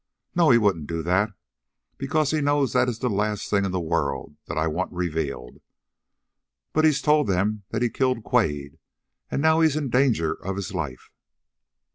"No, 0.33 0.49
he 0.49 0.57
wouldn't 0.57 0.87
do 0.87 1.03
that, 1.03 1.29
because 1.99 2.31
he 2.31 2.41
knows 2.41 2.73
that 2.73 2.89
is 2.89 2.97
the 2.97 3.07
last 3.07 3.51
thing 3.51 3.65
in 3.65 3.71
the 3.71 3.79
world 3.79 4.35
that 4.47 4.57
I 4.57 4.65
want 4.65 4.91
revealed. 4.91 5.61
But 6.73 6.85
he's 6.85 7.03
told 7.03 7.27
them 7.27 7.65
that 7.69 7.83
he 7.83 7.89
killed 7.91 8.23
Quade, 8.23 8.79
and 9.29 9.43
now 9.43 9.59
he's 9.61 9.75
in 9.75 9.91
danger 9.91 10.33
of 10.43 10.55
his 10.55 10.73
life." 10.73 11.11